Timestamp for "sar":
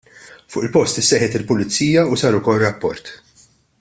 2.23-2.39